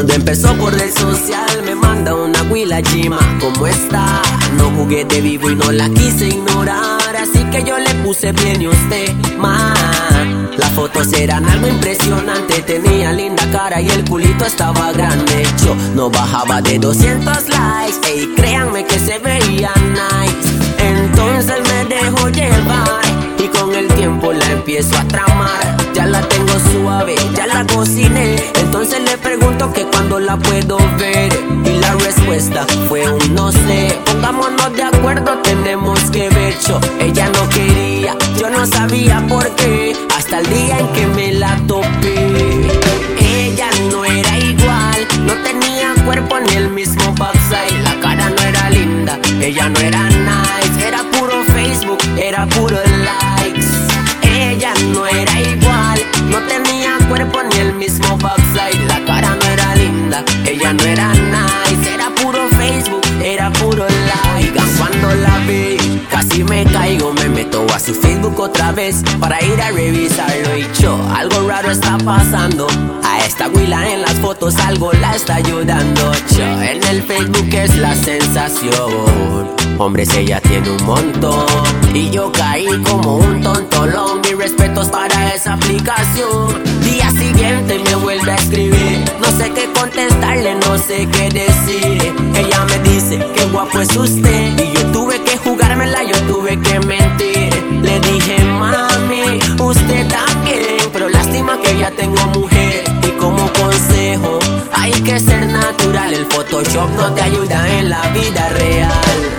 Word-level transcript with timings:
empezó 0.00 0.54
por 0.56 0.74
el 0.74 0.92
social, 0.92 1.62
me 1.64 1.74
manda 1.74 2.14
una 2.14 2.42
huila 2.44 2.80
Jima. 2.82 3.18
¿Cómo 3.40 3.66
está? 3.66 4.22
No 4.56 4.70
jugué 4.70 5.04
de 5.04 5.20
vivo 5.20 5.50
y 5.50 5.54
no 5.54 5.70
la 5.70 5.88
quise 5.88 6.28
ignorar. 6.28 7.16
Así 7.16 7.44
que 7.50 7.62
yo 7.62 7.78
le 7.78 7.94
puse 8.02 8.32
bien 8.32 8.60
y 8.62 8.68
usted 8.68 9.12
man. 9.38 10.50
Las 10.56 10.70
fotos 10.72 11.12
eran 11.12 11.48
algo 11.48 11.68
impresionante. 11.68 12.62
Tenía 12.62 13.12
linda 13.12 13.48
cara 13.52 13.80
y 13.80 13.88
el 13.88 14.04
culito 14.04 14.44
estaba 14.44 14.92
grande. 14.92 15.46
Yo 15.64 15.74
no 15.94 16.10
bajaba 16.10 16.60
de 16.60 16.78
200 16.78 17.48
likes. 17.48 18.08
Ey, 18.08 18.32
créanme 18.36 18.84
que 18.84 18.98
se 18.98 19.18
veía 19.18 19.72
empiezo 24.76 25.00
a 25.00 25.06
tramar. 25.06 25.76
Ya 25.94 26.06
la 26.06 26.20
tengo 26.28 26.52
suave, 26.72 27.14
ya 27.36 27.46
la 27.46 27.64
cociné. 27.64 28.34
Entonces 28.58 29.00
le 29.04 29.16
pregunto 29.18 29.72
que 29.72 29.84
cuando 29.84 30.18
la 30.18 30.36
puedo 30.36 30.78
ver. 30.98 31.32
Y 31.64 31.78
la 31.78 31.94
respuesta 31.94 32.66
fue 32.88 33.08
un 33.08 33.34
no 33.34 33.52
sé. 33.52 33.96
Pongámonos 34.04 34.74
de 34.74 34.82
acuerdo, 34.82 35.38
tenemos 35.44 36.00
que 36.10 36.28
ver. 36.28 36.54
Yo, 36.66 36.80
ella 36.98 37.28
no 37.28 37.48
quería, 37.50 38.16
yo 38.36 38.50
no 38.50 38.66
sabía 38.66 39.24
por 39.28 39.48
qué. 39.54 39.96
Hasta 40.16 40.40
el 40.40 40.46
día 40.48 40.78
en 40.80 40.88
que 40.88 41.06
me 41.06 41.32
la 41.34 41.56
topé. 41.68 42.66
Ella 43.20 43.68
no 43.92 44.04
era 44.04 44.38
igual, 44.38 45.06
no 45.24 45.34
tenía 45.44 45.94
cuerpo 46.04 46.40
ni 46.40 46.54
el 46.56 46.70
mismo 46.70 47.14
backside. 47.16 47.80
La 47.84 47.94
cara 48.00 48.28
no 48.28 48.42
era 48.42 48.70
linda, 48.70 49.20
ella 49.40 49.68
no 49.68 49.78
era 49.78 50.02
nice. 50.08 50.88
Era 50.88 51.04
puro 51.12 51.44
Facebook, 51.54 51.98
era 52.16 52.46
puro 52.46 52.76
mismo 57.74 58.16
backside. 58.18 58.86
La 58.88 59.04
cara 59.04 59.36
no 59.36 59.44
era 59.50 59.74
linda, 59.74 60.24
ella 60.46 60.72
no 60.72 60.82
era 60.84 61.12
nice. 61.12 61.92
Era 61.92 62.10
puro 62.10 62.48
Facebook, 62.50 63.04
era 63.22 63.50
puro 63.52 63.86
like. 63.86 64.60
Cuando 64.78 65.14
la 65.14 65.38
vi, 65.46 65.76
casi 66.10 66.44
me 66.44 66.64
caigo. 66.64 67.12
Me 67.12 67.28
meto 67.28 67.66
a 67.74 67.78
su 67.78 67.94
Facebook 67.94 68.38
otra 68.38 68.72
vez 68.72 69.02
para 69.20 69.42
ir 69.44 69.60
a 69.60 69.70
revisarlo. 69.70 70.56
Y 70.58 70.66
yo, 70.80 70.98
algo 71.14 71.48
raro 71.48 71.70
está 71.70 71.98
pasando. 71.98 72.66
A 73.04 73.18
esta 73.24 73.48
Willa 73.48 73.92
en 73.92 74.02
las 74.02 74.14
fotos 74.14 74.56
algo 74.56 74.92
la 74.92 75.14
está 75.14 75.36
ayudando. 75.36 76.12
Yo, 76.36 76.44
en 76.62 76.82
el 76.84 77.02
Facebook 77.02 77.48
es 77.52 77.76
la 77.76 77.94
sensación. 77.94 79.54
Hombres, 79.78 80.14
ella 80.14 80.40
tiene 80.40 80.70
un 80.70 80.84
montón. 80.84 81.46
Y 81.92 82.10
yo 82.10 82.30
caí 82.32 82.66
como 82.82 83.16
un 83.16 83.42
tontolón. 83.42 84.20
Mis 84.22 84.36
respetos 84.36 84.88
para 84.88 85.34
esa 85.34 85.54
aplicación. 85.54 86.73
Me 87.62 87.94
vuelve 87.94 88.32
a 88.32 88.34
escribir. 88.34 89.04
No 89.20 89.28
sé 89.38 89.48
qué 89.52 89.68
contestarle, 89.78 90.56
no 90.56 90.76
sé 90.76 91.06
qué 91.06 91.28
decir. 91.28 92.12
Ella 92.34 92.64
me 92.64 92.90
dice 92.90 93.18
que 93.32 93.44
guapo 93.46 93.80
es 93.80 93.96
usted. 93.96 94.58
Y 94.58 94.72
yo 94.72 94.86
tuve 94.90 95.22
que 95.22 95.36
jugármela, 95.38 96.02
yo 96.02 96.20
tuve 96.22 96.58
que 96.60 96.80
mentir. 96.80 97.54
Le 97.80 98.00
dije, 98.00 98.42
mami, 98.44 99.38
usted 99.60 100.08
también. 100.08 100.90
Pero 100.92 101.08
lástima 101.08 101.56
que 101.60 101.78
ya 101.78 101.92
tengo 101.92 102.26
mujer. 102.38 102.82
Y 103.06 103.10
como 103.20 103.50
consejo, 103.52 104.40
hay 104.72 104.92
que 105.02 105.20
ser 105.20 105.46
natural. 105.46 106.12
El 106.12 106.26
Photoshop 106.26 106.90
no 106.96 107.14
te 107.14 107.22
ayuda 107.22 107.78
en 107.78 107.90
la 107.90 108.02
vida 108.08 108.48
real. 108.48 108.90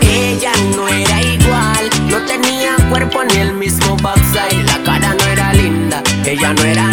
Ella 0.02 0.54
no 0.76 0.88
era 0.88 1.22
igual, 1.22 1.90
no 2.10 2.18
tenía 2.26 2.76
cuerpo 2.90 3.24
ni 3.26 3.40
el 3.42 3.54
mismo 3.54 3.98
backside. 3.98 4.64
La 4.64 4.82
cara 4.84 5.14
no 5.14 5.26
era 5.26 5.54
linda, 5.54 6.02
ella 6.26 6.54
no 6.54 6.64
era 6.64 6.85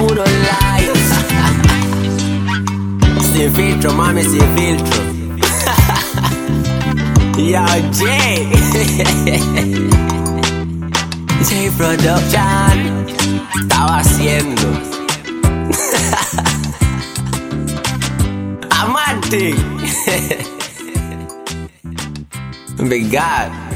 puro 0.00 0.24
likes. 0.24 1.08
sin 3.32 3.52
filtro, 3.54 3.92
mami, 3.92 4.22
sin 4.22 4.48
filtro. 4.56 5.00
Yo, 7.52 7.64
Jay. 7.92 8.48
J 11.46 11.70
Production. 11.76 13.06
Estaba 13.60 13.98
haciendo. 13.98 14.68
Amante. 18.70 19.54
Big 22.88 23.10
God. 23.10 23.69